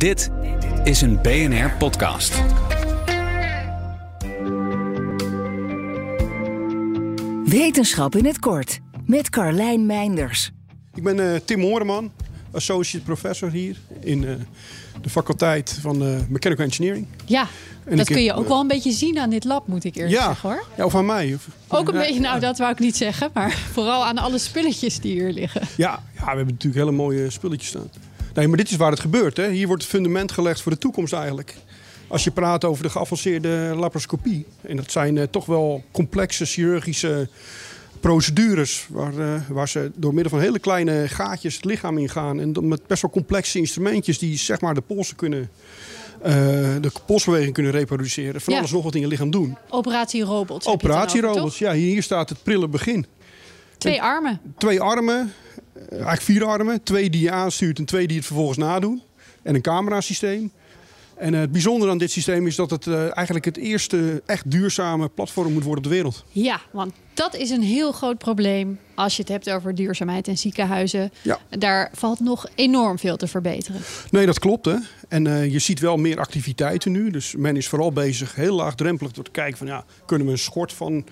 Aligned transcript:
Dit 0.00 0.30
is 0.84 1.00
een 1.00 1.18
BNR 1.22 1.70
podcast. 1.78 2.32
Wetenschap 7.44 8.14
in 8.16 8.24
het 8.24 8.38
kort 8.38 8.78
met 9.06 9.30
Carlijn 9.30 9.86
Meinders. 9.86 10.50
Ik 10.94 11.02
ben 11.02 11.32
eh, 11.34 11.40
Tim 11.44 11.60
Horeman, 11.62 12.10
associate 12.52 13.04
professor 13.04 13.50
hier 13.50 13.76
in 14.00 14.24
eh, 14.28 14.34
de 15.02 15.10
faculteit 15.10 15.78
van 15.80 16.02
eh, 16.02 16.08
Mechanical 16.28 16.64
Engineering. 16.64 17.06
Ja, 17.24 17.46
En 17.84 17.96
dat 17.96 18.06
kun 18.06 18.22
je 18.22 18.28
heb, 18.28 18.36
ook 18.38 18.48
wel 18.48 18.60
een 18.60 18.66
beetje 18.68 18.92
zien 18.92 19.18
aan 19.18 19.30
dit 19.30 19.44
lab, 19.44 19.66
moet 19.66 19.84
ik 19.84 19.94
eerlijk 19.96 20.14
Ja, 20.14 20.26
zeggen 20.26 20.48
hoor. 20.48 20.64
ja, 20.76 20.84
of 20.84 20.94
aan 20.94 21.06
mij. 21.06 21.34
Of- 21.34 21.48
Ook 21.68 21.88
een 21.88 21.94
Ja, 21.94 22.00
beetje, 22.00 22.20
nou 22.20 22.40
dat 22.40 22.58
wou 22.58 22.72
ik 22.72 22.78
niet 22.78 22.96
zeggen, 22.96 23.30
maar 23.34 23.50
vooral 23.72 24.04
aan 24.04 24.18
alle 24.18 24.38
spulletjes 24.38 25.00
die 25.00 25.12
hier 25.12 25.32
liggen. 25.32 25.60
Ja, 25.76 26.02
ja, 26.14 26.20
we 26.20 26.24
hebben 26.26 26.46
natuurlijk 26.46 26.74
hele 26.84 26.90
mooie 26.96 27.30
spulletjes 27.30 27.68
staan. 27.68 27.90
Nee, 28.34 28.48
maar 28.48 28.56
dit 28.56 28.70
is 28.70 28.76
waar 28.76 28.90
het 28.90 29.00
gebeurt. 29.00 29.36
Hè. 29.36 29.50
Hier 29.50 29.66
wordt 29.66 29.82
het 29.82 29.90
fundament 29.90 30.32
gelegd 30.32 30.60
voor 30.60 30.72
de 30.72 30.78
toekomst 30.78 31.12
eigenlijk. 31.12 31.54
Als 32.08 32.24
je 32.24 32.30
praat 32.30 32.64
over 32.64 32.82
de 32.82 32.90
geavanceerde 32.90 33.72
laparoscopie. 33.76 34.46
En 34.60 34.76
dat 34.76 34.90
zijn 34.90 35.18
eh, 35.18 35.24
toch 35.30 35.46
wel 35.46 35.84
complexe 35.90 36.44
chirurgische 36.44 37.28
procedures. 38.00 38.86
Waar, 38.88 39.18
eh, 39.18 39.40
waar 39.48 39.68
ze 39.68 39.90
door 39.94 40.14
middel 40.14 40.30
van 40.30 40.40
hele 40.40 40.58
kleine 40.58 41.08
gaatjes 41.08 41.54
het 41.54 41.64
lichaam 41.64 41.98
ingaan. 41.98 42.40
En 42.40 42.68
met 42.68 42.86
best 42.86 43.02
wel 43.02 43.10
complexe 43.10 43.58
instrumentjes 43.58 44.18
die 44.18 44.38
zeg 44.38 44.60
maar 44.60 44.74
de 44.74 44.80
polsen 44.80 45.16
kunnen... 45.16 45.50
eh, 46.22 46.32
de 46.80 46.90
polsbeweging 47.06 47.54
kunnen 47.54 47.72
reproduceren. 47.72 48.40
Van 48.40 48.52
Ja. 48.52 48.58
alles 48.58 48.72
nog 48.72 48.82
wat 48.82 48.94
in 48.94 49.00
je 49.00 49.06
lichaam 49.06 49.30
doen. 49.30 49.56
Operatierobots. 49.68 50.66
Operatierobots, 50.66 51.58
ja, 51.58 51.72
hier 51.72 52.02
staat 52.02 52.28
het 52.28 52.42
prille 52.42 52.68
begin. 52.68 53.06
Twee 53.78 54.02
armen. 54.02 54.40
Twee 54.58 54.80
armen, 54.80 55.32
eigenlijk 55.90 56.20
vier 56.20 56.44
armen. 56.44 56.82
Twee 56.82 57.10
die 57.10 57.22
je 57.22 57.30
aanstuurt 57.30 57.78
en 57.78 57.84
twee 57.84 58.06
die 58.06 58.16
het 58.16 58.26
vervolgens 58.26 58.58
nadoen. 58.58 59.02
En 59.42 59.54
een 59.54 59.62
camerasysteem. 59.62 60.52
En 61.20 61.34
eh, 61.34 61.40
het 61.40 61.52
bijzondere 61.52 61.90
aan 61.90 61.98
dit 61.98 62.10
systeem 62.10 62.46
is 62.46 62.56
dat 62.56 62.70
het 62.70 62.86
eh, 62.86 63.16
eigenlijk 63.16 63.44
het 63.44 63.56
eerste 63.56 64.22
echt 64.26 64.50
duurzame 64.50 65.08
platform 65.08 65.52
moet 65.52 65.64
worden 65.64 65.84
op 65.84 65.90
de 65.90 65.96
wereld. 65.96 66.24
Ja, 66.28 66.60
want 66.70 66.92
dat 67.14 67.34
is 67.34 67.50
een 67.50 67.62
heel 67.62 67.92
groot 67.92 68.18
probleem 68.18 68.78
als 68.94 69.16
je 69.16 69.22
het 69.22 69.30
hebt 69.30 69.50
over 69.50 69.74
duurzaamheid 69.74 70.28
in 70.28 70.38
ziekenhuizen. 70.38 71.12
Ja. 71.22 71.38
Daar 71.58 71.90
valt 71.92 72.20
nog 72.20 72.46
enorm 72.54 72.98
veel 72.98 73.16
te 73.16 73.26
verbeteren. 73.26 73.80
Nee, 74.10 74.26
dat 74.26 74.38
klopt 74.38 74.64
hè. 74.64 74.76
En 75.08 75.26
eh, 75.26 75.52
je 75.52 75.58
ziet 75.58 75.80
wel 75.80 75.96
meer 75.96 76.18
activiteiten 76.18 76.92
nu. 76.92 77.10
Dus 77.10 77.34
men 77.36 77.56
is 77.56 77.68
vooral 77.68 77.92
bezig 77.92 78.34
heel 78.34 78.54
laagdrempelig 78.54 79.12
door 79.12 79.24
te 79.24 79.30
kijken 79.30 79.58
van 79.58 79.66
ja, 79.66 79.84
kunnen 80.06 80.26
we 80.26 80.32
een 80.32 80.38
schort 80.38 80.72
van 80.72 81.04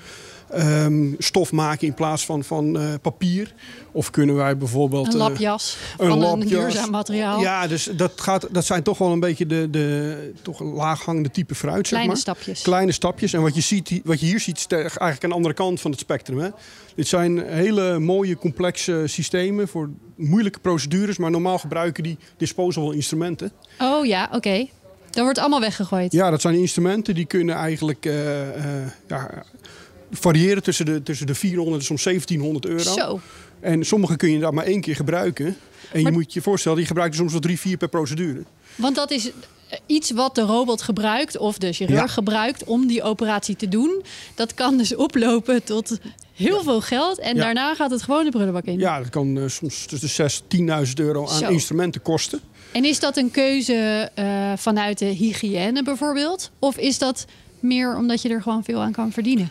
ehm, 0.50 1.12
stof 1.18 1.52
maken 1.52 1.86
in 1.86 1.94
plaats 1.94 2.24
van, 2.24 2.44
van 2.44 2.78
eh, 2.78 2.94
papier? 3.02 3.54
Of 3.92 4.10
kunnen 4.10 4.34
wij 4.34 4.56
bijvoorbeeld... 4.56 5.06
Een 5.06 5.12
eh, 5.12 5.18
lapjas 5.18 5.77
van 5.96 6.22
een 6.22 6.48
duurzaam 6.48 6.91
materiaal. 6.91 7.41
Ja, 7.41 7.66
dus 7.66 7.91
dat, 7.96 8.12
gaat, 8.20 8.46
dat 8.50 8.64
zijn 8.64 8.82
toch 8.82 8.98
wel 8.98 9.12
een 9.12 9.20
beetje 9.20 9.46
de, 9.46 9.70
de 9.70 10.32
toch 10.42 10.60
laaghangende 10.60 11.30
type 11.30 11.54
fruit. 11.54 11.76
zeg 11.76 11.88
Kleine 11.88 12.08
maar. 12.08 12.16
stapjes. 12.16 12.62
Kleine 12.62 12.92
stapjes. 12.92 13.32
En 13.32 13.42
wat 13.42 13.54
je, 13.54 13.60
ziet, 13.60 14.00
wat 14.04 14.20
je 14.20 14.26
hier 14.26 14.41
ziet, 14.41 14.56
is 14.56 14.66
eigenlijk 14.66 15.24
aan 15.24 15.30
de 15.30 15.36
andere 15.36 15.54
kant 15.54 15.80
van 15.80 15.91
het 15.91 16.00
spectrum. 16.00 16.38
Hè. 16.38 16.48
Dit 16.94 17.08
zijn 17.08 17.38
hele 17.46 17.98
mooie, 17.98 18.36
complexe 18.36 19.02
systemen 19.06 19.69
voor 19.69 19.91
moeilijke 20.16 20.58
procedures. 20.58 21.19
Maar 21.19 21.30
normaal 21.30 21.58
gebruiken 21.58 22.02
die 22.02 22.19
disposable 22.36 22.94
instrumenten. 22.94 23.52
Oh 23.78 24.06
ja, 24.06 24.28
oké. 24.32 24.66
Dat 25.10 25.24
wordt 25.24 25.38
allemaal 25.38 25.60
weggegooid. 25.60 26.12
Ja, 26.12 26.30
dat 26.30 26.41
zijn 26.41 26.54
instrumenten 26.54 27.14
die 27.14 27.24
kunnen 27.24 27.54
eigenlijk 27.54 28.06
eh, 28.06 28.14
ja, 29.08 29.44
variëren 30.10 30.62
tussen 30.62 30.84
de, 30.86 31.02
tussen 31.02 31.26
de 31.26 31.34
400 31.34 31.78
en 31.80 31.84
soms 31.86 32.02
1700 32.02 32.66
euro. 32.66 32.92
Zo. 32.92 33.20
En 33.60 33.84
sommige 33.84 34.16
kun 34.16 34.30
je 34.30 34.38
daar 34.38 34.54
maar 34.54 34.64
één 34.64 34.80
keer 34.80 34.94
gebruiken. 34.96 35.46
En 35.46 35.56
Maar- 35.92 36.00
je 36.12 36.18
moet 36.18 36.32
je 36.32 36.42
voorstellen, 36.42 36.78
die 36.78 36.86
gebruikt 36.86 37.12
er 37.12 37.18
soms 37.18 37.32
wel 37.32 37.40
drie, 37.40 37.58
vier 37.58 37.76
per 37.76 37.88
procedure. 37.88 38.42
Want 38.74 38.94
dat 38.96 39.10
is 39.10 39.30
eh, 39.68 39.78
iets 39.86 40.10
wat 40.10 40.34
de 40.34 40.40
robot 40.40 40.82
gebruikt 40.82 41.38
of 41.38 41.58
de 41.58 41.72
chirurg 41.72 41.98
Ja. 41.98 42.06
gebruikt 42.06 42.64
om 42.64 42.86
die 42.86 43.02
operatie 43.02 43.56
te 43.56 43.68
doen. 43.68 44.02
Dat 44.34 44.54
kan 44.54 44.76
dus 44.76 44.94
oplopen 44.94 45.64
tot 45.64 45.98
heel 46.34 46.62
veel 46.62 46.80
geld 46.80 47.18
en 47.18 47.36
Ja. 47.36 47.42
daarna 47.42 47.74
gaat 47.74 47.91
het 47.91 48.02
gewoon 48.02 48.24
de 48.24 48.30
prullenbak 48.30 48.64
in. 48.64 48.78
Ja, 48.78 48.98
dat 48.98 49.08
kan 49.08 49.38
eh, 49.38 49.48
soms 49.48 49.86
tussen 49.86 50.08
de 50.08 50.14
6 50.14 50.42
en 50.48 50.48
10.000 50.48 50.94
euro 51.00 51.28
aan 51.28 51.38
Zo. 51.38 51.48
instrumenten 51.48 52.02
kosten. 52.02 52.41
En 52.72 52.84
is 52.84 53.00
dat 53.00 53.16
een 53.16 53.30
keuze 53.30 54.10
eh, 54.14 54.52
vanuit 54.56 54.98
de 54.98 55.04
hygiëne 55.04 55.82
bijvoorbeeld? 55.82 56.50
Of 56.58 56.76
is 56.76 56.98
dat 56.98 57.24
meer 57.60 57.97
omdat 57.97 58.22
je 58.22 58.28
er 58.28 58.42
gewoon 58.42 58.64
veel 58.64 58.80
aan 58.80 58.92
kan 58.92 59.12
verdienen? 59.12 59.50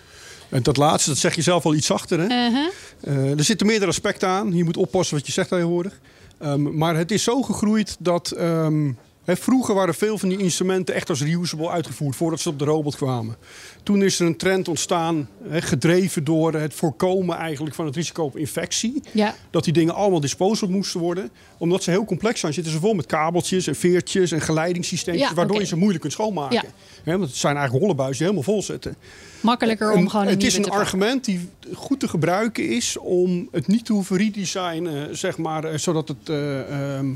En 0.50 0.63
dat 0.63 0.78
laatste, 0.78 1.09
dat 1.09 1.19
zeg 1.19 1.35
je 1.35 1.41
zelf 1.41 1.66
al 1.66 1.75
iets 1.75 1.88
zachter. 1.88 2.19
Hè? 2.19 2.25
Uh-huh. 2.25 2.68
Eh, 3.02 3.38
er 3.38 3.44
zitten 3.44 3.68
meerdere 3.68 3.91
aspecten 3.91 4.28
aan. 4.28 4.53
Je 4.53 4.63
moet 4.63 4.78
oppassen 4.78 5.18
wat 5.18 5.25
je 5.25 5.31
zegt 5.31 5.50
tegenwoordig. 5.50 6.00
Ehm, 6.40 6.78
maar 6.78 6.96
het 6.96 7.12
is 7.12 7.24
zo 7.24 7.41
gegroeid 7.41 7.96
dat... 8.00 8.31
ehm, 8.31 8.91
vroeger 9.36 9.76
waren 9.76 9.94
veel 9.94 10.18
van 10.18 10.30
die 10.30 10.38
instrumenten 10.38 10.96
echt 10.96 11.10
als 11.10 11.22
reusable 11.22 11.70
uitgevoerd... 11.70 12.16
voordat 12.16 12.40
ze 12.40 12.50
op 12.50 12.60
de 12.60 12.66
robot 12.66 12.96
kwamen. 12.96 13.36
Toen 13.84 14.04
is 14.04 14.20
er 14.20 14.26
een 14.26 14.38
trend 14.38 14.68
ontstaan, 14.68 15.30
gedreven 15.50 16.24
door 16.24 16.54
het 16.54 16.74
voorkomen 16.74 17.38
eigenlijk 17.38 17.76
van 17.76 17.86
het 17.86 17.96
risico 17.96 18.24
op 18.24 18.38
infectie. 18.38 19.02
Ja. 19.12 19.36
Dat 19.50 19.64
die 19.64 19.74
dingen 19.74 19.94
allemaal 19.94 20.20
disposable 20.20 20.76
moesten 20.76 21.00
worden. 21.00 21.32
Omdat 21.58 21.84
ze 21.84 21.90
heel 21.90 22.06
complex 22.06 22.40
zijn. 22.40 22.54
Zitten 22.54 22.72
ze 22.72 22.80
vol 22.80 22.94
met 22.94 23.06
kabeltjes 23.06 23.68
en 23.68 23.76
veertjes 23.76 24.32
en 24.32 24.42
geleidingssystemen. 24.42 25.20
Ja, 25.20 25.34
waardoor 25.34 25.59
je 25.59 25.66
ze 25.66 25.76
moeilijk 25.76 26.02
kunt 26.02 26.14
schoonmaken. 26.14 26.64
Ja. 27.04 27.18
Want 27.18 27.30
het 27.30 27.36
zijn 27.36 27.56
eigenlijk 27.56 27.84
rollenbuizen 27.84 28.26
die 28.26 28.34
helemaal 28.34 28.54
vol 28.54 28.64
zitten. 28.64 28.96
Makkelijker 29.42 29.92
om 29.92 29.98
En 29.98 30.09
gewoon 30.09 30.26
een 30.26 30.32
het 30.32 30.44
is 30.44 30.58
een 30.58 30.70
argument 30.70 31.26
die 31.26 31.50
goed 31.74 32.00
te 32.00 32.08
gebruiken 32.08 32.70
is 32.70 32.98
om 32.98 33.48
het 33.52 33.68
niet 33.68 33.86
te 33.86 33.94
hoeven 33.94 34.18
redesignen, 34.18 35.18
zeg 35.18 35.38
maar, 35.38 35.64
eh, 35.64 35.78
zodat 35.78 36.08
het 36.08 36.30
eh, 36.30 36.59
ehm, 36.59 37.09
eh, 37.09 37.16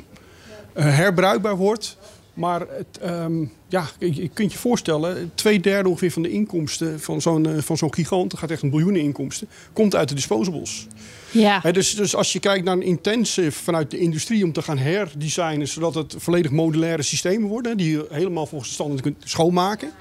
herbruikbaar 0.73 1.55
wordt. 1.55 1.97
Maar 2.33 2.59
het, 2.59 2.97
ehm, 3.01 3.45
ja, 3.67 3.85
je 3.99 4.15
je 4.15 4.29
kunt 4.29 4.51
je 4.51 4.57
voorstellen, 4.57 5.31
twee 5.35 5.59
derde 5.59 5.89
ongeveer 5.89 6.11
van 6.11 6.21
de 6.21 6.29
inkomsten 6.29 6.99
van 6.99 7.21
zo'n 7.21 7.45
eh, 7.45 7.61
van 7.61 7.77
zo'n 7.77 7.93
gigant, 7.93 8.31
dat 8.31 8.39
gaat 8.39 8.51
echt 8.51 8.61
een 8.61 8.69
biljoenen 8.69 9.01
inkomsten, 9.01 9.47
komt 9.73 9.95
uit 9.95 10.09
de 10.09 10.15
disposables. 10.15 10.87
Ja. 11.31 11.59
Dus, 11.59 11.95
dus 11.95 12.15
als 12.15 12.33
je 12.33 12.39
kijkt 12.39 12.65
naar 12.65 12.73
een 12.73 12.81
intensive 12.81 13.63
vanuit 13.63 13.91
de 13.91 13.97
industrie 13.97 14.43
om 14.43 14.53
te 14.53 14.61
gaan 14.61 14.77
herdesignen, 14.77 15.67
zodat 15.67 15.95
het 15.95 16.15
volledig 16.17 16.51
modulaire 16.51 17.03
systemen 17.03 17.49
worden, 17.49 17.77
die 17.77 17.91
je 17.91 18.05
helemaal 18.09 18.45
volgens 18.45 18.69
de 18.69 18.75
standaard 18.75 19.01
kunt 19.01 19.23
schoonmaken, 19.23 19.91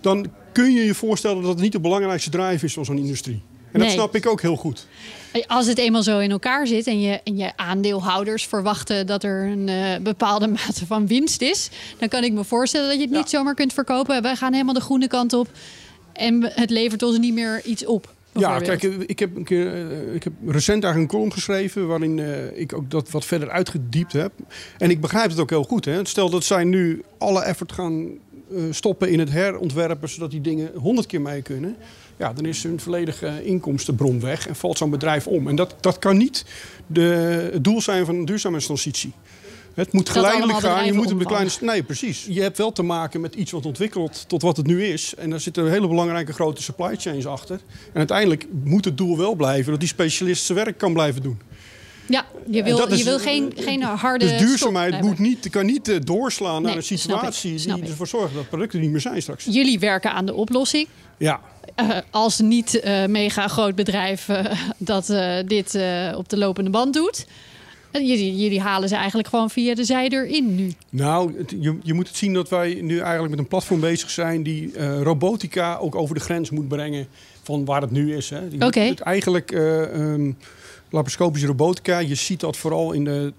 dan 0.00 0.26
kun 0.52 0.72
je 0.72 0.84
je 0.84 0.94
voorstellen 0.94 1.42
dat 1.42 1.50
het 1.50 1.60
niet 1.60 1.72
de 1.72 1.80
belangrijkste 1.80 2.30
drive 2.30 2.64
is 2.64 2.72
van 2.72 2.84
zo'n 2.84 2.98
industrie. 2.98 3.42
En 3.72 3.80
dat 3.80 3.90
snap 3.90 4.14
ik 4.14 4.26
ook 4.26 4.40
heel 4.40 4.56
goed. 4.56 4.86
Als 5.46 5.66
het 5.66 5.78
eenmaal 5.78 6.02
zo 6.02 6.18
in 6.18 6.30
elkaar 6.30 6.66
zit 6.66 6.86
en 6.86 7.00
je, 7.00 7.20
en 7.24 7.36
je 7.36 7.52
aandeelhouders 7.56 8.46
verwachten 8.46 9.06
dat 9.06 9.24
er 9.24 9.46
een 9.46 9.68
eh, 9.68 10.00
bepaalde 10.02 10.46
mate 10.66 10.86
van 10.86 11.06
winst 11.06 11.42
is, 11.42 11.70
dan 11.98 12.08
kan 12.08 12.24
ik 12.24 12.32
me 12.32 12.44
voorstellen 12.44 12.86
dat 12.88 12.96
je 12.96 13.02
het 13.02 13.10
Ja. 13.12 13.18
niet 13.18 13.30
zomaar 13.30 13.54
kunt 13.54 13.72
verkopen. 13.72 14.22
Wij 14.22 14.36
gaan 14.36 14.52
helemaal 14.52 14.74
de 14.74 14.80
groene 14.80 15.08
kant 15.08 15.32
op 15.32 15.48
en 16.12 16.50
het 16.54 16.70
levert 16.70 17.02
ons 17.02 17.18
niet 17.18 17.34
meer 17.34 17.64
iets 17.64 17.86
op. 17.86 18.12
Ja, 18.32 18.58
kijk, 18.58 18.82
ik 18.82 19.18
heb, 19.18 19.36
een 19.36 19.44
keer, 19.44 19.66
eh, 19.90 20.14
ik 20.14 20.24
heb 20.24 20.32
recent 20.46 20.84
eigenlijk 20.84 21.12
een 21.12 21.18
column 21.18 21.32
geschreven 21.32 21.86
waarin 21.86 22.18
eh, 22.18 22.58
ik 22.60 22.72
ook 22.72 22.90
dat 22.90 23.10
wat 23.10 23.24
verder 23.24 23.50
uitgediept 23.50 24.12
heb. 24.12 24.32
En 24.78 24.90
ik 24.90 25.00
begrijp 25.00 25.30
het 25.30 25.38
ook 25.38 25.50
heel 25.50 25.64
goed. 25.64 25.84
Hè. 25.84 26.04
Stel 26.06 26.30
dat 26.30 26.44
zij 26.44 26.64
nu 26.64 27.02
alle 27.18 27.42
effort 27.42 27.72
gaan 27.72 28.08
stoppen 28.70 29.08
in 29.10 29.18
het 29.18 29.30
herontwerpen, 29.30 30.08
zodat 30.08 30.30
die 30.30 30.40
dingen 30.40 30.70
honderd 30.74 31.06
keer 31.06 31.20
mee 31.20 31.42
kunnen. 31.42 31.76
Ja, 32.20 32.32
dan 32.32 32.44
is 32.44 32.62
hun 32.62 32.80
volledige 32.80 33.44
inkomstenbron 33.44 34.20
weg 34.20 34.48
en 34.48 34.56
valt 34.56 34.78
zo'n 34.78 34.90
bedrijf 34.90 35.26
om. 35.26 35.48
En 35.48 35.56
dat, 35.56 35.74
dat 35.80 35.98
kan 35.98 36.16
niet 36.16 36.44
de, 36.86 37.02
het 37.52 37.64
doel 37.64 37.80
zijn 37.80 38.04
van 38.06 38.14
een 38.14 38.24
duurzaamheidstransitie. 38.24 39.12
Het 39.74 39.92
moet 39.92 40.06
Dat 40.06 40.16
geleidelijk 40.16 40.58
gaan. 40.58 40.86
Je 40.86 40.92
moet 40.92 41.18
de 41.18 41.24
kleine. 41.24 41.50
Nee, 41.60 41.82
precies. 41.82 42.26
Je 42.28 42.42
hebt 42.42 42.58
wel 42.58 42.72
te 42.72 42.82
maken 42.82 43.20
met 43.20 43.34
iets 43.34 43.50
wat 43.50 43.66
ontwikkelt 43.66 44.24
tot 44.28 44.42
wat 44.42 44.56
het 44.56 44.66
nu 44.66 44.84
is. 44.84 45.14
En 45.14 45.30
daar 45.30 45.40
zitten 45.40 45.70
hele 45.70 45.88
belangrijke 45.88 46.32
grote 46.32 46.62
supply 46.62 46.96
chains 46.96 47.26
achter. 47.26 47.60
En 47.92 47.98
uiteindelijk 47.98 48.46
moet 48.64 48.84
het 48.84 48.98
doel 48.98 49.16
wel 49.16 49.34
blijven 49.34 49.70
dat 49.70 49.80
die 49.80 49.88
specialist 49.88 50.44
zijn 50.44 50.58
werk 50.58 50.78
kan 50.78 50.92
blijven 50.92 51.22
doen. 51.22 51.40
Ja, 52.10 52.24
je 52.50 52.62
wil, 52.62 52.86
is- 52.86 52.98
je 52.98 53.04
wil 53.04 53.18
geen, 53.18 53.52
geen 53.56 53.82
harde. 53.82 54.24
Dus 54.26 54.38
duurzaamheid 54.38 55.00
moet 55.02 55.18
niet, 55.18 55.50
kan 55.50 55.66
niet 55.66 55.88
eh, 55.88 55.96
doorslaan 56.04 56.62
naar 56.62 56.72
een 56.72 56.78
ik, 56.78 56.84
situatie 56.84 57.58
snap 57.58 57.74
die 57.76 57.84
ik. 57.84 57.90
ervoor 57.90 58.06
zorgt 58.06 58.34
dat 58.34 58.48
producten 58.48 58.80
niet 58.80 58.90
meer 58.90 59.00
zijn 59.00 59.22
straks. 59.22 59.44
Jullie 59.44 59.78
werken 59.78 60.12
aan 60.12 60.26
de 60.26 60.34
oplossing. 60.34 60.86
Ja, 61.18 61.40
Eh, 61.74 61.88
als 62.10 62.38
niet 62.38 62.80
eh, 62.80 63.06
mega 63.06 63.48
groot 63.48 63.74
bedrijf 63.74 64.28
dat 64.78 65.06
dit 65.46 65.78
op 66.16 66.28
de 66.28 66.36
lopende 66.38 66.70
band 66.70 66.94
doet. 66.94 67.26
Jullie, 67.92 68.36
jullie 68.36 68.60
halen 68.60 68.88
ze 68.88 68.94
eigenlijk 68.96 69.28
gewoon 69.28 69.50
via 69.50 69.74
de 69.74 69.84
zijdeur 69.84 70.26
in 70.26 70.54
nu. 70.54 70.72
Nou, 70.90 71.38
het- 71.38 71.54
je, 71.60 71.78
je 71.82 71.94
moet 71.94 72.08
het 72.08 72.16
zien 72.16 72.32
dat 72.34 72.48
wij 72.48 72.78
nu 72.82 72.98
eigenlijk 72.98 73.30
met 73.30 73.38
een 73.38 73.48
platform 73.48 73.80
bezig 73.80 74.10
zijn 74.10 74.42
die 74.42 74.78
robotica 75.02 75.76
ook 75.76 75.94
over 75.94 76.14
de 76.14 76.20
grens 76.20 76.50
moet 76.50 76.68
brengen 76.68 77.06
van 77.42 77.64
waar 77.64 77.80
het 77.80 77.90
nu 77.90 78.16
is. 78.16 78.30
Hè. 78.30 78.40
Moet 78.58 78.74
het 78.74 79.00
eigenlijk 79.00 79.52
eh, 79.52 79.82
ehm, 79.94 80.32
laparoscopische 80.90 81.46
robotica, 81.46 81.98
je 81.98 82.14
ziet 82.14 82.40
dat 82.40 82.56
vooral 82.56 82.92
in 82.92 83.04
de 83.04 83.32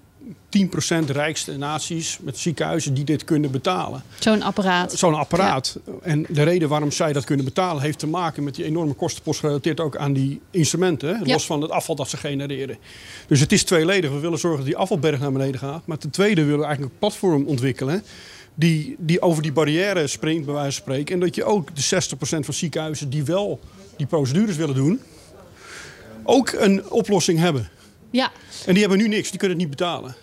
10% 1.06 1.10
rijkste 1.10 1.56
naties 1.56 2.18
met 2.20 2.38
ziekenhuizen 2.38 2.94
die 2.94 3.04
dit 3.04 3.24
kunnen 3.24 3.50
betalen. 3.50 4.02
Zo'n 4.18 4.42
apparaat. 4.42 4.92
Zo'n 4.92 5.14
apparaat. 5.14 5.78
En 6.02 6.26
de 6.28 6.42
reden 6.42 6.68
waarom 6.68 6.90
zij 6.90 7.12
dat 7.12 7.24
kunnen 7.24 7.44
betalen 7.44 7.82
heeft 7.82 7.98
te 7.98 8.06
maken 8.06 8.44
met 8.44 8.54
die 8.54 8.64
enorme 8.64 8.92
kostenpost 8.92 9.40
gerelateerd 9.40 9.80
ook 9.80 9.96
aan 9.96 10.12
die 10.12 10.40
instrumenten. 10.50 11.08
Hè? 11.08 11.14
Ja. 11.14 11.32
Los 11.32 11.46
van 11.46 11.62
het 11.62 11.70
afval 11.70 11.94
dat 11.94 12.08
ze 12.08 12.16
genereren. 12.16 12.76
Dus 13.26 13.40
het 13.40 13.52
is 13.52 13.64
tweeledig. 13.64 14.10
We 14.10 14.18
willen 14.18 14.38
zorgen 14.38 14.58
dat 14.58 14.68
die 14.68 14.76
afvalberg 14.76 15.20
naar 15.20 15.32
beneden 15.32 15.60
gaat. 15.60 15.86
Maar 15.86 15.98
ten 15.98 16.10
tweede 16.10 16.42
willen 16.44 16.58
we 16.58 16.64
eigenlijk 16.64 16.92
een 16.92 16.98
platform 16.98 17.46
ontwikkelen. 17.46 18.02
Die, 18.54 18.96
die 18.98 19.22
over 19.22 19.42
die 19.42 19.52
barrière 19.52 20.06
springt, 20.06 20.44
bij 20.44 20.54
wijze 20.54 20.72
van 20.72 20.82
spreken. 20.82 21.14
En 21.14 21.20
dat 21.20 21.34
je 21.34 21.44
ook 21.44 21.76
de 21.76 21.82
60% 21.82 22.18
van 22.18 22.54
ziekenhuizen 22.54 23.10
die 23.10 23.24
wel 23.24 23.60
die 23.96 24.06
procedures 24.06 24.56
willen 24.56 24.74
doen, 24.74 25.00
ook 26.24 26.52
een 26.52 26.90
oplossing 26.90 27.38
hebben. 27.38 27.68
Ja. 28.10 28.30
En 28.66 28.72
die 28.72 28.80
hebben 28.80 28.98
nu 28.98 29.08
niks, 29.08 29.30
die 29.30 29.38
kunnen 29.38 29.58
het 29.58 29.66
niet 29.66 29.76
betalen. 29.76 30.14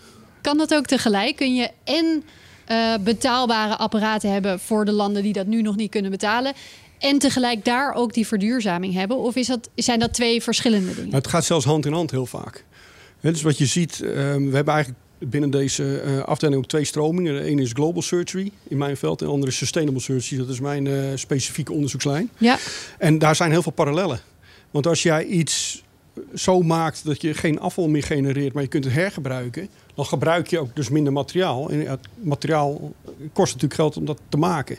Kan 0.41 0.57
dat 0.57 0.73
ook 0.73 0.85
tegelijk? 0.85 1.35
Kun 1.35 1.55
je 1.55 1.69
en 1.83 2.23
eh, 2.65 2.93
betaalbare 3.01 3.77
apparaten 3.77 4.31
hebben 4.31 4.59
voor 4.59 4.85
de 4.85 4.91
landen 4.91 5.23
die 5.23 5.33
dat 5.33 5.47
nu 5.47 5.61
nog 5.61 5.75
niet 5.75 5.91
kunnen 5.91 6.11
betalen. 6.11 6.53
En 6.97 7.19
tegelijk 7.19 7.65
daar 7.65 7.93
ook 7.93 8.13
die 8.13 8.27
verduurzaming 8.27 8.93
hebben? 8.93 9.17
Of 9.17 9.35
is 9.35 9.47
dat, 9.47 9.69
zijn 9.75 9.99
dat 9.99 10.13
twee 10.13 10.43
verschillende 10.43 10.93
dingen? 10.93 11.09
Maar 11.09 11.21
het 11.21 11.29
gaat 11.29 11.45
zelfs 11.45 11.65
hand 11.65 11.85
in 11.85 11.93
hand 11.93 12.11
heel 12.11 12.25
vaak. 12.25 12.65
Dus 13.21 13.41
wat 13.41 13.57
je 13.57 13.65
ziet, 13.65 14.01
ehm, 14.01 14.49
we 14.49 14.55
hebben 14.55 14.73
eigenlijk 14.73 15.03
binnen 15.19 15.49
deze 15.49 15.99
eh, 15.99 16.19
afdeling 16.19 16.61
ook 16.61 16.67
twee 16.67 16.83
stromingen. 16.85 17.33
De 17.33 17.43
ene 17.43 17.61
is 17.61 17.71
Global 17.71 18.01
Surgery 18.01 18.51
in 18.67 18.77
mijn 18.77 18.97
veld 18.97 19.21
en 19.21 19.27
de 19.27 19.33
andere 19.33 19.51
is 19.51 19.57
Sustainable 19.57 20.01
Surgery. 20.01 20.39
Dat 20.39 20.49
is 20.49 20.59
mijn 20.59 20.87
eh, 20.87 20.93
specifieke 21.15 21.73
onderzoekslijn. 21.73 22.29
Ja, 22.37 22.57
En 22.97 23.19
daar 23.19 23.35
zijn 23.35 23.51
heel 23.51 23.61
veel 23.61 23.71
parallellen. 23.71 24.19
Want 24.71 24.87
als 24.87 25.03
jij 25.03 25.25
iets 25.25 25.68
zo 26.35 26.61
maakt 26.61 27.05
dat 27.05 27.21
je 27.21 27.33
geen 27.33 27.59
afval 27.59 27.87
meer 27.87 28.03
genereert, 28.03 28.53
maar 28.53 28.63
je 28.63 28.69
kunt 28.69 28.83
het 28.83 28.93
hergebruiken, 28.93 29.69
dan 29.95 30.05
gebruik 30.05 30.47
je 30.47 30.59
ook 30.59 30.75
dus 30.75 30.89
minder 30.89 31.13
materiaal. 31.13 31.69
En 31.69 31.87
het 31.87 32.07
materiaal 32.15 32.93
kost 33.33 33.53
natuurlijk 33.53 33.73
geld 33.73 33.97
om 33.97 34.05
dat 34.05 34.19
te 34.29 34.37
maken. 34.37 34.77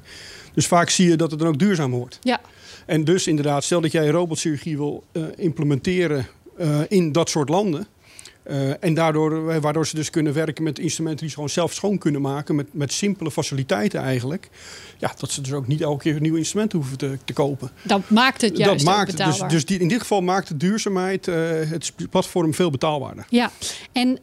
Dus 0.55 0.67
vaak 0.67 0.91
zie 0.91 1.09
je 1.09 1.17
dat 1.17 1.31
het 1.31 1.41
dan 1.41 1.49
ook 1.49 1.59
duurzaam 1.59 1.91
wordt. 1.91 2.19
ja. 2.23 2.41
En 2.87 3.05
dus 3.05 3.27
inderdaad, 3.27 3.65
stel 3.65 3.81
dat 3.81 3.93
jij 3.93 4.09
robotchirurgie 4.09 4.77
wil 4.77 5.05
eh, 5.13 5.23
implementeren 5.37 6.27
eh, 6.59 6.81
in 6.89 7.13
dat 7.13 7.31
soort 7.31 7.49
landen. 7.49 7.87
Eh, 8.43 8.85
en 8.85 8.95
daardoor, 8.95 9.51
eh, 9.51 9.61
waardoor 9.61 9.87
ze 9.87 9.95
dus 9.95 10.11
kunnen 10.11 10.33
werken 10.33 10.65
met 10.65 10.79
instrumenten 10.79 11.21
die 11.21 11.29
ze 11.29 11.35
gewoon 11.35 11.51
zelf 11.51 11.73
schoon 11.73 11.99
kunnen 11.99 12.21
maken. 12.21 12.55
Met, 12.55 12.67
met 12.75 12.93
simpele 12.93 13.31
faciliteiten 13.31 14.01
eigenlijk. 14.01 14.49
Ja, 14.99 15.13
dat 15.19 15.31
ze 15.31 15.41
dus 15.41 15.53
ook 15.53 15.67
niet 15.67 15.81
elke 15.81 16.03
keer 16.03 16.17
een 16.17 16.23
nieuw 16.23 16.37
instrument 16.37 16.73
hoeven 16.73 16.99
te, 16.99 17.19
te 17.25 17.33
kopen. 17.33 17.71
dat 17.83 18.11
maakt 18.11 18.41
het 18.41 18.57
juist 18.57 18.85
dat 18.85 18.95
maakt. 18.95 19.07
Dus, 19.07 19.17
betaalbaar. 19.17 19.49
dus 19.49 19.65
die, 19.65 19.79
in 19.79 19.89
dit 19.89 20.01
geval 20.01 20.21
maakt 20.21 20.49
de 20.49 20.57
duurzaamheid 20.57 21.29
eh, 21.29 21.37
het 21.71 21.93
platform 22.11 22.55
veel 22.55 22.71
betaalbaarder. 22.71 23.27
Ja, 23.29 23.51
en 23.93 24.19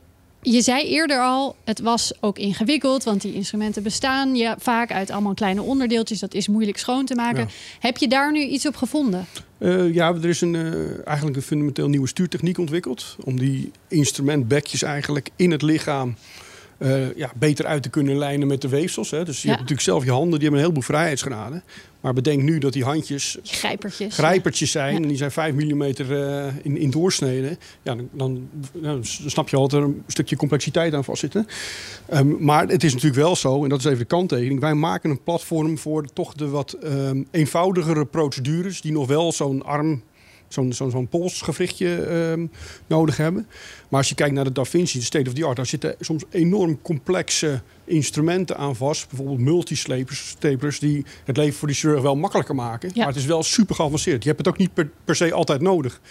je 0.52 0.62
zei 0.62 0.88
eerder 0.88 1.22
al, 1.22 1.56
het 1.64 1.80
was 1.80 2.14
ook 2.20 2.38
ingewikkeld, 2.38 3.04
want 3.04 3.22
die 3.22 3.34
instrumenten 3.34 3.84
bestaan 3.84 4.36
ja, 4.36 4.56
vaak 4.60 4.92
uit 4.92 5.12
allemaal 5.12 5.34
kleine 5.34 5.62
onderdeeltjes. 5.62 6.20
Dat 6.20 6.34
is 6.34 6.48
moeilijk 6.48 6.78
schoon 6.78 7.06
te 7.06 7.16
maken. 7.16 7.42
Ja. 7.42 7.48
Heb 7.80 7.98
je 7.98 8.08
daar 8.08 8.32
nu 8.32 8.40
iets 8.40 8.68
op 8.68 8.76
gevonden? 8.76 9.26
Eh, 9.58 9.94
ja, 9.94 10.14
er 10.14 10.26
is 10.26 10.42
een, 10.42 10.56
eh, 10.56 11.08
eigenlijk 11.08 11.38
een 11.38 11.44
fundamenteel 11.44 11.88
nieuwe 11.88 12.08
stuurtechniek 12.08 12.58
ontwikkeld. 12.58 13.16
Om 13.24 13.40
die 13.40 13.72
instrumentbekjes 13.88 14.82
eigenlijk 14.82 15.30
in 15.36 15.52
het 15.52 15.62
lichaam 15.62 16.16
eh, 16.78 17.16
ja, 17.16 17.32
beter 17.36 17.66
uit 17.66 17.84
te 17.84 17.90
kunnen 17.90 18.18
lijnen 18.18 18.48
met 18.48 18.62
de 18.62 18.68
weefsels. 18.70 19.12
Hè. 19.12 19.26
Dus 19.26 19.36
je 19.42 19.42
Ja. 19.42 19.48
hebt 19.48 19.60
natuurlijk 19.60 19.88
zelf 19.88 20.04
je 20.04 20.12
handen, 20.12 20.30
die 20.32 20.40
hebben 20.42 20.58
een 20.60 20.66
heleboel 20.66 20.84
vrijheidsgraden. 20.84 21.64
Maar 22.02 22.14
bedenk 22.14 22.42
nu 22.42 22.58
dat 22.58 22.74
die 22.74 22.84
handjes 22.84 23.38
Die 23.44 23.54
grijpertjes. 23.54 24.14
grijpertjes 24.16 24.72
zijn. 24.72 24.94
Ja. 24.96 25.02
En 25.02 25.08
die 25.08 25.18
zijn 25.18 25.32
5 25.32 25.54
mm 25.54 25.82
in, 26.64 26.78
in 26.78 26.90
doorsnede. 26.92 27.58
Ja, 27.84 27.96
dan, 28.12 28.50
dan, 28.74 29.00
snap 29.04 29.50
je 29.50 29.56
al 29.56 29.68
dat 29.68 29.80
er 29.80 29.86
een 29.86 30.04
stukje 30.08 30.36
complexiteit 30.36 30.94
aan 30.94 31.04
vast 31.04 31.20
zit. 31.20 31.34
hè. 31.34 31.42
Ehm, 32.06 32.36
maar 32.44 32.68
het 32.68 32.84
is 32.84 32.94
natuurlijk 32.94 33.22
wel 33.22 33.36
zo, 33.36 33.64
en 33.64 33.70
dat 33.70 33.80
is 33.80 33.86
even 33.86 33.98
de 33.98 34.06
kanttekening. 34.06 34.60
Wij 34.60 34.74
maken 34.74 35.10
een 35.10 35.24
platform 35.24 35.78
voor 35.78 36.06
toch 36.14 36.34
de 36.34 36.48
wat 36.48 36.74
ehm, 36.74 37.24
eenvoudigere 37.32 38.06
procedures. 38.06 38.82
Die 38.82 38.92
nog 38.92 39.08
wel 39.08 39.32
zo'n 39.32 39.64
arm, 39.66 40.02
zo'n 40.48 40.74
zo'n 40.74 40.92
zo'n 40.92 41.08
polsgewrichtje 41.08 42.04
ehm, 42.04 42.46
nodig 42.88 43.18
hebben. 43.18 43.48
Maar 43.90 44.00
als 44.00 44.10
je 44.10 44.16
kijkt 44.16 44.34
naar 44.34 44.44
de 44.44 44.52
Da 44.52 44.66
Vinci, 44.66 45.00
de 45.00 45.06
state 45.06 45.30
of 45.30 45.36
the 45.36 45.46
art. 45.46 45.56
Daar 45.56 45.66
zitten 45.66 45.96
soms 46.00 46.24
enorm 46.30 46.82
complexe 46.82 47.62
instrumenten 47.86 48.58
aan 48.58 48.76
vast. 48.76 49.08
Bijvoorbeeld 49.08 49.40
multistaplers 49.40 50.80
die 50.80 51.06
het 51.26 51.38
leven 51.38 51.58
voor 51.58 51.68
die 51.68 51.78
chirurg 51.78 52.02
wel 52.02 52.16
makkelijker 52.16 52.56
maken. 52.56 52.90
Ja. 52.94 52.98
Maar 52.98 53.08
het 53.08 53.22
is 53.22 53.26
wel 53.26 53.44
super 53.44 53.76
geavanceerd. 53.76 54.24
Je 54.24 54.30
hebt 54.30 54.46
het 54.46 54.54
ook 54.54 54.60
niet 54.60 54.74
per, 54.74 54.90
per 55.06 55.16
se 55.16 55.34
altijd 55.34 55.62
nodig. 55.62 56.02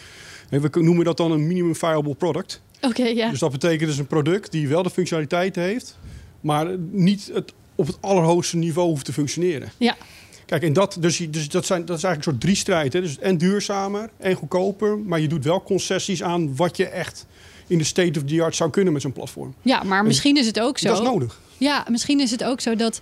En 0.49 0.61
we 0.61 0.83
noemen 0.83 1.05
dat 1.05 1.17
dan 1.17 1.31
een 1.33 1.47
minimum 1.47 1.77
viable 1.77 2.15
product. 2.15 2.63
Oké, 2.81 3.05
ja. 3.05 3.31
Dus 3.31 3.39
dat 3.39 3.53
betekent 3.53 3.89
dus 3.89 3.99
een 3.99 4.07
product 4.07 4.53
die 4.53 4.69
wel 4.69 4.83
de 4.83 4.91
functionaliteit 4.91 5.57
heeft, 5.57 5.99
maar 6.41 6.79
niet 6.91 7.31
het, 7.33 7.53
op 7.75 7.87
het 7.87 7.99
allerhoogste 8.01 8.57
niveau 8.57 8.89
hoeft 8.89 9.05
te 9.05 9.13
functioneren. 9.13 9.73
ja. 9.79 9.97
Kijk, 10.47 10.63
en 10.63 10.73
dat, 10.73 10.97
dus, 11.01 11.17
dus 11.31 11.49
dat, 11.49 11.67
zijn, 11.67 11.85
dat 11.85 11.97
is 11.97 12.05
eigenlijk 12.05 12.17
een 12.17 12.33
soort 12.33 12.41
drie 12.41 12.55
strijd. 12.55 12.93
Hè? 12.93 13.01
Dus 13.01 13.19
en 13.19 13.39
duurzamer 13.39 14.11
en 14.17 14.35
goedkoper, 14.35 14.99
maar 14.99 15.21
je 15.21 15.29
doet 15.29 15.45
wel 15.45 15.63
concessies 15.63 16.23
aan 16.23 16.57
wat 16.57 16.77
je 16.77 16.87
echt 16.87 17.27
in 17.67 17.79
de 17.79 17.85
state 17.85 18.19
of 18.19 18.25
the 18.25 18.43
art 18.43 18.57
zou 18.57 18.71
kunnen 18.71 18.93
met 18.93 19.03
zo'n 19.03 19.13
platform. 19.13 19.55
ja, 19.63 19.83
maar 19.83 20.05
misschien 20.05 20.37
is 20.37 20.47
het 20.47 20.61
ook 20.61 20.79
zo. 20.79 20.89
Dat 20.89 20.99
is 20.99 21.05
nodig. 21.05 21.41
Ja, 21.59 21.87
misschien 21.91 22.21
is 22.21 22.31
het 22.31 22.45
ook 22.45 22.61
zo 22.61 22.77
dat 22.77 23.01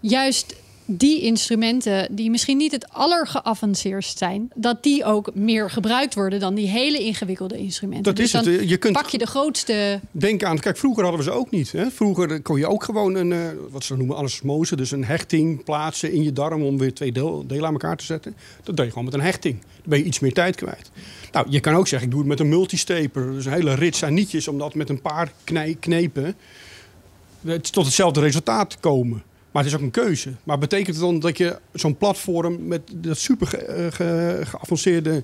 juist 0.00 0.54
die 0.88 1.20
instrumenten 1.20 2.08
die 2.16 2.30
misschien 2.30 2.56
niet 2.56 2.72
het 2.72 2.88
allergeavanceerdst 2.88 4.18
zijn, 4.18 4.48
dat 4.54 4.82
die 4.82 5.04
ook 5.04 5.34
meer 5.34 5.70
gebruikt 5.70 6.14
worden 6.14 6.40
dan 6.40 6.54
die 6.54 6.68
hele 6.68 6.98
ingewikkelde 6.98 7.56
instrumenten. 7.58 8.04
Dat 8.04 8.16
Dus 8.16 8.34
is 8.34 8.46
het. 8.58 8.68
Je 8.68 8.76
kunt 8.76 8.92
pak 8.94 9.08
je 9.08 9.18
de 9.18 9.26
grootste. 9.26 10.00
Denk 10.10 10.44
aan, 10.44 10.58
kijk, 10.58 10.76
vroeger 10.76 11.02
hadden 11.02 11.24
we 11.24 11.30
ze 11.30 11.36
ook 11.36 11.50
niet. 11.50 11.72
Hè? 11.72 11.90
Vroeger 11.90 12.42
kon 12.42 12.58
je 12.58 12.66
ook 12.66 12.84
gewoon 12.84 13.14
een, 13.14 13.32
eh, 13.32 13.38
wat 13.70 13.84
ze 13.84 13.96
noemen, 13.96 14.16
anasmose, 14.16 14.76
dus 14.76 14.90
een 14.90 15.04
hechting 15.04 15.64
plaatsen 15.64 16.12
in 16.12 16.22
je 16.22 16.32
darm 16.32 16.62
om 16.62 16.78
weer 16.78 16.94
twee 16.94 17.12
deel, 17.12 17.44
delen 17.46 17.64
aan 17.66 17.72
elkaar 17.72 17.96
te 17.96 18.04
zetten. 18.04 18.36
Dat 18.62 18.76
deed 18.76 18.84
je 18.84 18.90
gewoon 18.90 19.04
met 19.04 19.14
een 19.14 19.20
hechting. 19.20 19.60
Dan 19.60 19.82
ben 19.84 19.98
je 19.98 20.04
iets 20.04 20.18
meer 20.20 20.32
tijd 20.32 20.56
kwijt. 20.56 20.90
Nou, 21.32 21.46
je 21.50 21.60
kan 21.60 21.74
ook 21.74 21.88
zeggen, 21.88 22.08
ik 22.08 22.14
doe 22.14 22.20
het 22.24 22.30
met 22.30 22.40
een 22.40 22.48
multistaper. 22.48 23.32
Dus 23.32 23.44
een 23.44 23.52
hele 23.52 23.74
rits 23.74 24.04
aan 24.04 24.14
nietjes, 24.14 24.48
om 24.48 24.58
dat 24.58 24.74
met 24.74 24.88
een 24.88 25.00
paar 25.00 25.32
knij, 25.44 25.76
knepen 25.80 26.34
het- 27.46 27.72
tot 27.72 27.84
hetzelfde 27.84 28.20
resultaat 28.20 28.70
te 28.70 28.76
komen. 28.80 29.22
Maar 29.56 29.64
het 29.64 29.74
is 29.74 29.78
ook 29.80 29.84
een 29.84 30.02
keuze. 30.04 30.30
Maar 30.44 30.58
betekent 30.58 30.96
het 30.96 31.04
dan 31.04 31.18
dat 31.20 31.38
je 31.38 31.58
zo'n 31.72 31.96
platform 31.96 32.66
met 32.66 32.80
dat 32.94 33.18
super 33.18 33.46
ge- 33.46 33.56
eh, 33.56 33.92
ge- 33.92 34.40
geavanceerde, 34.44 35.22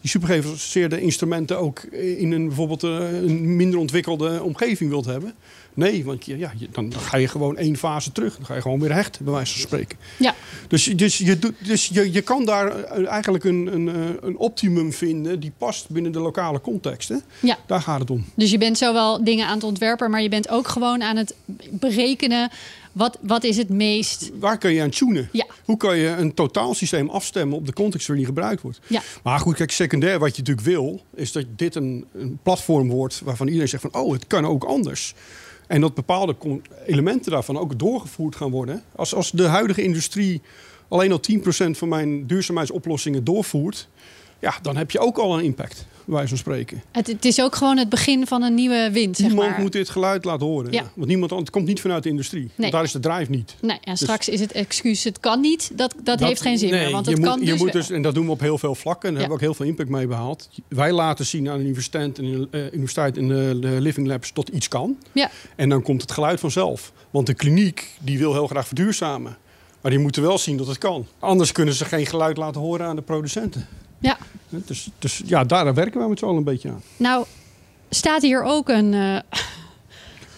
die 0.00 0.10
super 0.10 0.28
geavanceerde 0.28 1.00
instrumenten 1.00 1.58
ook 1.58 1.80
in 2.18 2.32
een 2.32 2.46
bijvoorbeeld 2.46 2.82
eh, 2.82 3.22
een 3.22 3.56
minder 3.56 3.78
ontwikkelde 3.78 4.42
omgeving 4.42 4.90
wilt 4.90 5.04
hebben? 5.04 5.32
Nee, 5.74 6.04
want 6.04 6.24
je, 6.24 6.38
ja, 6.38 6.52
je- 6.56 6.68
dan, 6.72 6.88
dan 6.88 7.00
ga 7.00 7.16
je 7.16 7.28
gewoon 7.28 7.56
één 7.56 7.76
fase 7.76 8.12
terug. 8.12 8.36
Dan 8.36 8.46
ga 8.46 8.54
je 8.54 8.60
gewoon 8.60 8.80
weer 8.80 8.92
hechten, 8.92 9.24
bij 9.24 9.32
wijze 9.34 9.52
van 9.52 9.60
spreken. 9.60 9.98
Ja, 10.18 10.34
Dus, 10.68 10.84
dus, 10.84 11.18
je, 11.18 11.38
dus 11.58 11.88
je, 11.92 12.12
je 12.12 12.20
kan 12.20 12.44
daar 12.44 12.76
eh, 12.84 13.06
eigenlijk 13.08 13.44
een, 13.44 13.66
een, 13.74 14.16
een 14.26 14.36
optimum 14.36 14.92
vinden 14.92 15.40
die 15.40 15.52
past 15.58 15.88
binnen 15.90 16.12
de 16.12 16.18
lokale 16.20 16.60
context. 16.60 17.08
Hè? 17.08 17.16
ja. 17.40 17.58
Daar 17.66 17.80
gaat 17.80 18.00
het 18.00 18.10
om. 18.10 18.24
Dus 18.34 18.50
je 18.50 18.58
bent 18.58 18.78
zowel 18.78 19.24
dingen 19.24 19.46
aan 19.46 19.54
het 19.54 19.64
ontwerpen, 19.64 20.10
maar 20.10 20.22
je 20.22 20.28
bent 20.28 20.48
ook 20.48 20.68
gewoon 20.68 21.02
aan 21.02 21.16
het 21.16 21.34
berekenen. 21.70 22.50
Wat, 22.92 23.18
wat 23.20 23.44
is 23.44 23.56
het 23.56 23.68
meest. 23.68 24.30
Waar 24.38 24.58
kun 24.58 24.72
je 24.72 24.82
aan 24.82 24.90
tunen? 24.90 25.28
Ja. 25.32 25.46
Hoe 25.64 25.76
kan 25.76 25.96
je 25.96 26.08
een 26.08 26.34
totaalsysteem 26.34 27.08
afstemmen 27.08 27.56
op 27.56 27.66
de 27.66 27.72
context 27.72 28.06
waarin 28.06 28.26
die 28.26 28.34
gebruikt 28.34 28.62
wordt? 28.62 28.80
Ja. 28.86 29.02
Maar 29.22 29.38
goed, 29.38 29.54
kijk, 29.54 29.70
secundair 29.70 30.18
wat 30.18 30.36
je 30.36 30.42
natuurlijk 30.42 30.66
wil, 30.66 31.00
is 31.14 31.32
dat 31.32 31.44
dit 31.56 31.74
een, 31.74 32.06
een 32.14 32.38
platform 32.42 32.88
wordt 32.88 33.20
waarvan 33.24 33.46
iedereen 33.46 33.68
zegt 33.68 33.82
van, 33.82 34.02
oh, 34.02 34.12
het 34.12 34.26
kan 34.26 34.46
ook 34.46 34.64
anders. 34.64 35.14
En 35.66 35.80
dat 35.80 35.94
bepaalde 35.94 36.36
elementen 36.86 37.32
daarvan 37.32 37.58
ook 37.58 37.78
doorgevoerd 37.78 38.36
gaan 38.36 38.50
worden. 38.50 38.82
Als, 38.96 39.14
als 39.14 39.30
de 39.30 39.46
huidige 39.46 39.82
industrie 39.82 40.40
alleen 40.88 41.12
al 41.12 41.20
10% 41.32 41.70
van 41.70 41.88
mijn 41.88 42.26
duurzaamheidsoplossingen 42.26 43.24
doorvoert, 43.24 43.88
ja, 44.42 44.54
dan 44.62 44.76
heb 44.76 44.90
je 44.90 44.98
ook 44.98 45.18
al 45.18 45.38
een 45.38 45.44
impact, 45.44 45.86
wijze 46.04 46.28
van 46.28 46.36
spreken. 46.36 46.82
Het, 46.92 47.06
het 47.06 47.24
is 47.24 47.40
ook 47.40 47.54
gewoon 47.56 47.76
het 47.76 47.88
begin 47.88 48.26
van 48.26 48.42
een 48.42 48.54
nieuwe 48.54 48.88
wind. 48.92 49.16
Zeg 49.16 49.26
Niemand 49.26 49.50
maar. 49.50 49.60
moet 49.60 49.72
dit 49.72 49.88
geluid 49.88 50.24
laten 50.24 50.46
horen. 50.46 50.72
Ja. 50.72 50.90
Want 50.94 51.08
niemand, 51.08 51.30
het 51.30 51.50
komt 51.50 51.66
niet 51.66 51.80
vanuit 51.80 52.02
de 52.02 52.08
industrie. 52.08 52.40
Nee. 52.42 52.52
Want 52.56 52.72
daar 52.72 52.82
is 52.82 52.92
de 52.92 53.00
drive 53.00 53.30
niet. 53.30 53.54
Nee, 53.60 53.78
en 53.84 53.96
straks 53.96 54.28
is 54.28 54.40
het 54.40 54.52
excuus, 54.52 55.04
het 55.04 55.20
kan 55.20 55.40
niet. 55.40 55.70
Dat, 55.74 55.94
dat, 56.02 56.20
heeft 56.20 56.40
geen 56.40 56.58
zin 56.58 56.70
nee, 56.70 56.80
meer, 56.82 56.90
want 56.90 57.04
je 57.04 57.10
het 57.12 57.20
moet, 57.20 57.28
kan 57.30 57.38
je 57.40 57.46
dus 57.46 57.58
moet 57.58 57.72
wel. 57.72 57.82
dus, 57.82 57.90
En 57.90 58.02
dat 58.02 58.14
doen 58.14 58.24
we 58.24 58.30
op 58.30 58.40
heel 58.40 58.58
veel 58.58 58.74
vlakken. 58.74 59.08
En 59.08 59.14
daar 59.14 59.22
Ja. 59.22 59.28
hebben 59.28 59.46
we 59.48 59.52
ook 59.52 59.56
heel 59.56 59.66
veel 59.66 59.72
impact 59.76 59.88
mee 59.98 60.06
behaald. 60.06 60.48
Wij 60.68 60.92
laten 60.92 61.26
zien 61.26 61.48
aan 61.50 61.58
de 61.58 61.64
universiteit 61.64 62.18
en 62.18 62.24
de, 62.24 62.48
eh, 62.50 62.72
universiteit 62.72 63.16
en 63.16 63.28
de, 63.28 63.56
de 63.60 63.80
living 63.80 64.06
labs 64.06 64.32
dat 64.32 64.48
iets 64.48 64.68
kan. 64.68 64.96
Ja, 65.12 65.30
En 65.56 65.68
dan 65.68 65.82
komt 65.82 66.00
het 66.02 66.12
geluid 66.12 66.40
vanzelf. 66.40 66.92
Want 67.10 67.26
de 67.26 67.34
kliniek 67.34 67.88
die 68.00 68.18
wil 68.18 68.32
heel 68.32 68.46
graag 68.46 68.66
verduurzamen. 68.66 69.36
Maar 69.80 69.90
die 69.90 70.00
moeten 70.00 70.22
wel 70.22 70.38
zien 70.38 70.56
dat 70.56 70.66
het 70.66 70.78
kan. 70.78 71.06
Anders 71.18 71.52
kunnen 71.52 71.74
ze 71.74 71.84
geen 71.84 72.06
geluid 72.06 72.36
laten 72.36 72.60
horen 72.60 72.86
aan 72.86 72.96
de 72.96 73.02
producenten. 73.02 73.66
ja. 73.98 74.18
Dus, 74.66 74.88
dus 74.98 75.22
ja, 75.24 75.44
daar 75.44 75.74
werken 75.74 76.00
we 76.00 76.08
met 76.08 76.18
z'n 76.18 76.24
allen 76.24 76.36
een 76.36 76.44
beetje 76.44 76.68
aan. 76.68 76.82
Nou, 76.96 77.26
staat 77.90 78.22
hier 78.22 78.42
ook 78.42 78.68
een 78.68 78.94
eh, 78.94 79.18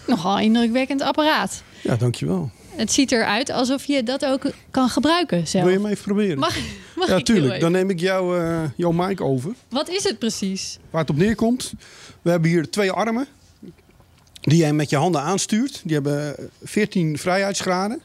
nogal 0.07 0.39
indrukwekkend 0.39 1.01
apparaat. 1.01 1.63
Ja, 1.81 1.95
dankjewel. 1.95 2.51
Het 2.75 2.91
ziet 2.91 3.11
eruit 3.11 3.49
alsof 3.49 3.85
je 3.85 4.03
dat 4.03 4.25
ook 4.25 4.51
kan 4.71 4.89
gebruiken 4.89 5.47
zelf. 5.47 5.63
Wil 5.63 5.73
je 5.73 5.79
hem 5.79 5.89
even 5.89 6.03
proberen? 6.03 6.39
Mag, 6.39 6.57
mag 6.95 7.07
ja, 7.07 7.15
ik 7.15 7.25
tuurlijk. 7.25 7.59
Dan 7.59 7.71
neem 7.71 7.89
ik 7.89 7.99
jou, 7.99 8.39
eh, 8.39 8.63
jouw 8.75 8.91
mic 8.91 9.21
over. 9.21 9.53
Wat 9.69 9.89
is 9.89 10.03
het 10.03 10.19
precies? 10.19 10.77
Waar 10.89 11.01
het 11.01 11.09
op 11.09 11.17
neerkomt. 11.17 11.73
We 12.21 12.29
hebben 12.29 12.49
hier 12.49 12.69
twee 12.69 12.91
armen. 12.91 13.27
die 14.41 14.57
jij 14.57 14.73
met 14.73 14.89
je 14.89 14.95
handen 14.95 15.21
aanstuurt. 15.21 15.81
Die 15.83 15.93
hebben 15.93 16.35
14 16.63 17.17
vrijheidsgraden. 17.17 18.01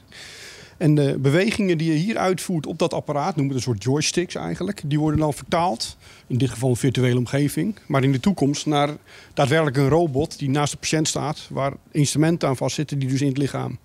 En 0.80 0.94
de 0.94 1.16
bewegingen 1.18 1.78
die 1.78 1.92
je 1.92 1.98
hier 1.98 2.18
uitvoert 2.18 2.66
op 2.66 2.78
dat 2.78 2.94
apparaat, 2.94 3.36
noemen 3.36 3.48
we 3.48 3.54
een 3.58 3.64
soort 3.64 3.82
joysticks 3.82 4.34
eigenlijk, 4.34 4.82
die 4.84 4.98
worden 4.98 5.20
dan 5.20 5.34
vertaald, 5.34 5.96
in 6.26 6.38
dit 6.38 6.50
geval 6.50 6.70
een 6.70 6.76
virtuele 6.76 7.18
omgeving, 7.18 7.78
maar 7.86 8.04
in 8.04 8.12
de 8.12 8.20
toekomst 8.20 8.66
naar 8.66 8.90
daadwerkelijk 9.34 9.76
een 9.76 9.88
robot 9.88 10.38
die 10.38 10.50
naast 10.50 10.72
de 10.72 10.78
patiënt 10.78 11.08
staat, 11.08 11.46
waar 11.50 11.72
instrumenten 11.90 12.48
aan 12.48 12.56
vastzitten 12.56 12.98
die 12.98 13.08
dus 13.08 13.20
in 13.20 13.28
het 13.28 13.38
lichaam 13.38 13.78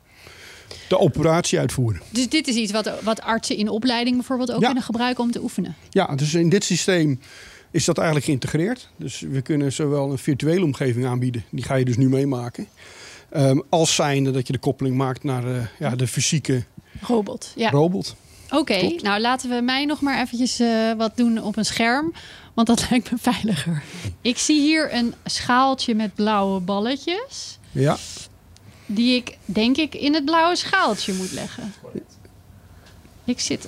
de 0.87 0.99
operatie 0.99 1.59
uitvoeren. 1.59 2.01
Dus 2.09 2.29
dit 2.29 2.47
is 2.47 2.55
iets 2.55 2.71
wat, 2.71 2.91
wat 3.03 3.21
artsen 3.21 3.57
in 3.57 3.69
opleiding 3.69 4.15
bijvoorbeeld 4.15 4.51
ook 4.51 4.59
Ja. 4.59 4.65
kunnen 4.65 4.83
gebruiken 4.83 5.23
om 5.23 5.31
te 5.31 5.41
oefenen. 5.41 5.75
Ja, 5.89 6.15
dus 6.15 6.33
in 6.33 6.49
dit 6.49 6.63
systeem 6.63 7.19
is 7.71 7.85
dat 7.85 7.95
eigenlijk 7.97 8.25
geïntegreerd. 8.27 8.89
Dus 8.97 9.19
we 9.19 9.41
kunnen 9.41 9.71
zowel 9.73 10.11
een 10.11 10.17
virtuele 10.17 10.63
omgeving 10.65 11.05
aanbieden, 11.05 11.43
die 11.49 11.63
ga 11.63 11.75
je 11.75 11.85
dus 11.85 11.97
nu 11.97 12.09
meemaken, 12.09 12.67
ehm, 13.29 13.59
als 13.69 13.95
zijnde 13.95 14.31
dat 14.31 14.47
je 14.47 14.53
de 14.53 14.59
koppeling 14.59 14.95
maakt 14.95 15.23
naar 15.23 15.45
eh, 15.55 15.65
ja, 15.79 15.95
de 15.95 16.07
fysieke 16.07 16.63
Robot. 17.01 17.53
Ja. 17.55 17.69
robot. 17.69 18.15
Oké, 18.49 18.95
nou 19.01 19.19
laten 19.21 19.49
we 19.49 19.61
mij 19.61 19.85
nog 19.85 20.01
maar 20.01 20.21
eventjes 20.21 20.59
eh, 20.59 20.93
wat 20.97 21.17
doen 21.17 21.43
op 21.43 21.57
een 21.57 21.65
scherm. 21.65 22.13
Want 22.53 22.67
dat 22.67 22.85
lijkt 22.89 23.11
me 23.11 23.17
veiliger. 23.21 23.83
Ik 24.21 24.37
zie 24.37 24.59
hier 24.61 24.93
een 24.93 25.13
schaaltje 25.25 25.95
met 25.95 26.15
blauwe 26.15 26.59
balletjes. 26.59 27.57
Ja, 27.71 27.97
Die 28.85 29.15
ik 29.15 29.37
denk 29.45 29.77
ik 29.77 29.95
in 29.95 30.13
het 30.13 30.25
blauwe 30.25 30.55
schaaltje 30.55 31.13
moet 31.13 31.31
leggen. 31.31 31.73
Ik 33.23 33.39
zit... 33.39 33.67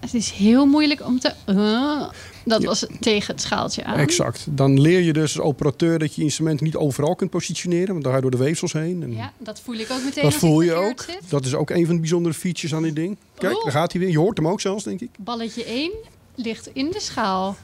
Het 0.00 0.14
is 0.14 0.30
heel 0.30 0.66
moeilijk 0.66 1.06
om 1.06 1.18
te... 1.20 1.32
Uh, 1.46 2.08
dat 2.50 2.60
Ja. 2.62 2.66
was 2.68 2.86
tegen 3.00 3.32
het 3.34 3.42
schaaltje 3.42 3.84
aan. 3.84 3.98
exact. 3.98 4.46
Dan 4.50 4.80
leer 4.80 5.00
je 5.00 5.12
dus 5.12 5.38
als 5.38 5.46
operateur 5.46 5.98
dat 5.98 6.14
je 6.14 6.22
instrument 6.22 6.60
niet 6.60 6.76
overal 6.76 7.14
kunt 7.14 7.30
positioneren, 7.30 7.88
want 7.88 8.02
daar 8.02 8.10
ga 8.12 8.16
je 8.16 8.22
door 8.22 8.30
de 8.38 8.44
weefsels 8.44 8.72
heen. 8.72 9.02
En 9.02 9.12
Ja, 9.14 9.32
dat 9.38 9.60
voel 9.60 9.74
ik 9.74 9.90
ook 9.90 10.02
meteen 10.04 10.22
dat 10.22 10.34
voel 10.34 10.60
je 10.60 10.72
ook. 10.74 11.00
Zit. 11.00 11.20
Dat 11.28 11.44
is 11.44 11.54
ook 11.54 11.70
een 11.70 11.86
van 11.86 11.94
de 11.94 12.00
bijzondere 12.00 12.34
features 12.34 12.74
aan 12.74 12.82
dit 12.82 12.94
ding. 12.96 13.16
Kijk, 13.38 13.56
Oh. 13.56 13.62
daar 13.64 13.72
gaat 13.72 13.92
hij 13.92 14.00
weer. 14.00 14.10
Je 14.10 14.18
hoort 14.18 14.36
hem 14.36 14.48
ook 14.48 14.60
zelfs, 14.60 14.84
denk 14.84 15.00
ik. 15.00 15.08
Balletje 15.18 15.64
1 15.66 15.90
ligt 16.34 16.68
in 16.72 16.90
de 16.90 17.00
schaal. 17.00 17.56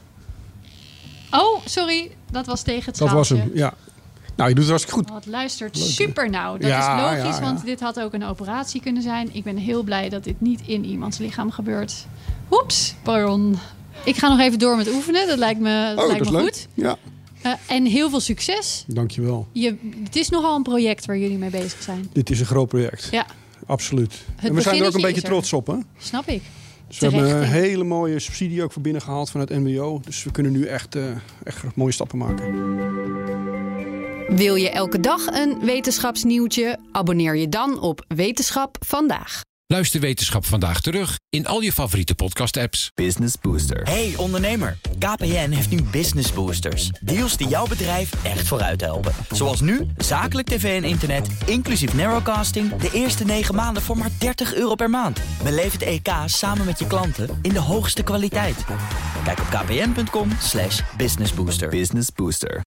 Oh, 1.30 1.60
sorry. 1.64 2.10
Dat 2.30 2.46
was 2.46 2.62
tegen 2.62 2.84
het 2.84 2.98
Dat 2.98 3.08
schaaltje. 3.08 3.34
was 3.36 3.44
hem, 3.44 3.50
ja. 3.56 3.74
Nou, 4.36 4.48
je 4.48 4.54
doet 4.54 4.64
het 4.64 4.72
hartstikke 4.72 5.00
goed. 5.00 5.10
Oh, 5.10 5.16
het 5.16 5.26
luistert 5.26 5.76
Leuk, 5.76 5.86
super 5.86 6.30
nauw. 6.30 6.56
Dat 6.56 6.68
Ja, 6.68 6.78
is 6.96 7.02
logisch, 7.02 7.36
ja, 7.36 7.44
ja. 7.44 7.52
want 7.52 7.64
dit 7.64 7.80
had 7.80 8.00
ook 8.00 8.12
een 8.12 8.24
operatie 8.24 8.80
kunnen 8.80 9.02
zijn. 9.02 9.28
Ik 9.34 9.44
ben 9.44 9.56
heel 9.56 9.82
blij 9.82 10.08
dat 10.08 10.24
dit 10.24 10.40
niet 10.40 10.60
in 10.66 10.84
iemands 10.84 11.18
lichaam 11.18 11.50
gebeurt. 11.50 12.06
Oeps, 12.50 12.94
pardon. 13.02 13.56
Ik 14.06 14.16
ga 14.16 14.28
nog 14.28 14.40
even 14.40 14.58
door 14.58 14.76
met 14.76 14.88
oefenen. 14.92 15.26
Dat 15.26 15.38
lijkt 15.38 15.60
me, 15.60 15.92
dat 15.96 16.04
oh, 16.04 16.10
lijkt 16.10 16.24
dat 16.24 16.32
me 16.32 16.38
is 16.38 16.44
goed. 16.44 16.66
leuk. 16.74 16.84
Ja, 16.86 16.96
Eh, 17.42 17.52
en 17.76 17.84
heel 17.84 18.10
veel 18.10 18.20
succes. 18.20 18.84
dankjewel. 18.86 19.46
Je, 19.52 19.76
het 20.04 20.16
is 20.16 20.28
nogal 20.28 20.56
een 20.56 20.62
project 20.62 21.04
waar 21.06 21.18
jullie 21.18 21.38
mee 21.38 21.50
bezig 21.50 21.82
zijn. 21.82 22.08
Dit 22.12 22.30
is 22.30 22.40
een 22.40 22.46
groot 22.46 22.68
project. 22.68 23.08
Ja, 23.10 23.26
Absoluut. 23.66 24.14
en 24.36 24.54
we 24.54 24.60
zijn 24.60 24.80
er 24.80 24.86
ook 24.86 24.94
een 24.94 25.00
beetje 25.00 25.22
trots 25.22 25.52
op, 25.52 25.66
hè? 25.66 25.74
snap 25.98 26.26
ik. 26.28 26.42
Dus 26.88 26.98
we 26.98 27.06
hebben 27.06 27.36
een 27.36 27.42
hele 27.42 27.84
mooie 27.84 28.18
subsidie 28.18 28.62
ook 28.62 28.72
voor 28.72 28.82
binnengehaald 28.82 29.30
vanuit 29.30 29.48
NWO. 29.50 30.00
Dus 30.04 30.24
we 30.24 30.30
kunnen 30.30 30.52
nu 30.52 30.64
echt, 30.64 30.94
eh, 30.94 31.04
echt 31.44 31.64
mooie 31.74 31.92
stappen 31.92 32.18
maken. 32.18 32.54
Wil 34.36 34.54
je 34.54 34.70
elke 34.70 35.00
dag 35.00 35.26
een 35.26 35.58
wetenschapsnieuwtje? 35.60 36.78
Abonneer 36.92 37.36
je 37.36 37.48
dan 37.48 37.80
op 37.80 38.04
Wetenschap 38.08 38.76
vandaag. 38.86 39.40
Luister 39.68 40.00
Wetenschap 40.00 40.44
vandaag 40.44 40.80
terug 40.80 41.18
in 41.28 41.46
al 41.46 41.60
je 41.60 41.72
favoriete 41.72 42.14
podcast-apps. 42.14 42.90
Business 42.94 43.34
Booster. 43.40 43.82
Hey 43.82 44.14
ondernemer, 44.16 44.78
KPN 44.98 45.50
heeft 45.50 45.70
nu 45.70 45.82
Business 45.82 46.32
Boosters. 46.32 46.88
Deals 46.88 47.36
die 47.36 47.48
jouw 47.48 47.66
bedrijf 47.66 48.24
echt 48.24 48.46
vooruit 48.46 48.80
helpen. 48.80 49.12
Zoals 49.30 49.60
nu, 49.60 49.86
zakelijk 49.96 50.48
tv 50.48 50.82
en 50.82 50.88
internet, 50.88 51.28
inclusief 51.46 51.94
narrowcasting... 51.94 52.76
de 52.76 52.90
eerste 52.92 53.24
9 53.24 53.54
maanden 53.54 53.82
voor 53.82 53.98
maar 53.98 54.10
30 54.18 54.54
euro 54.54 54.74
per 54.74 54.90
maand. 54.90 55.20
Beleef 55.42 55.72
het 55.72 55.82
EK 55.82 56.08
samen 56.26 56.66
met 56.66 56.78
je 56.78 56.86
klanten 56.86 57.38
in 57.42 57.52
de 57.52 57.60
hoogste 57.60 58.02
kwaliteit. 58.02 58.64
Kijk 59.24 59.38
op 59.38 59.46
kpn.com 59.46 60.30
slash 60.40 60.80
businessbooster. 60.96 61.68
Business 61.68 62.08
Booster. 62.14 62.60